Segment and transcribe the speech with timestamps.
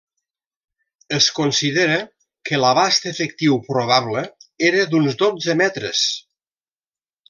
[1.17, 1.99] Es considera
[2.51, 4.27] que l'abast efectiu probable
[4.73, 6.07] era d'uns dotze metres.